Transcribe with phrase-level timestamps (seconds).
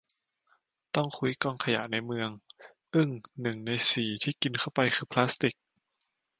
[0.95, 2.29] ต้องคุ้ยกองขยะในเมือง
[2.93, 3.09] อึ้ง
[3.41, 5.55] หนึ่ง ใน สี่ ที่กินเข้าไปคือพลาสติก